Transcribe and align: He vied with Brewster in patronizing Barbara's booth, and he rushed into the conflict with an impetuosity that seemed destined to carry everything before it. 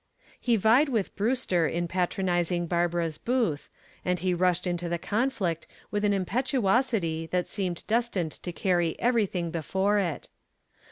He 0.39 0.55
vied 0.55 0.89
with 0.89 1.15
Brewster 1.15 1.67
in 1.67 1.87
patronizing 1.87 2.65
Barbara's 2.65 3.19
booth, 3.19 3.69
and 4.03 4.17
he 4.17 4.33
rushed 4.33 4.65
into 4.65 4.89
the 4.89 4.97
conflict 4.97 5.67
with 5.91 6.03
an 6.03 6.11
impetuosity 6.11 7.27
that 7.27 7.47
seemed 7.47 7.85
destined 7.85 8.31
to 8.31 8.51
carry 8.51 8.99
everything 8.99 9.51
before 9.51 9.99
it. 9.99 10.27